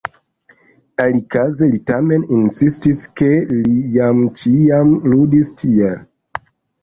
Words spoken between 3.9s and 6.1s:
jam ĉiam ludis tiel.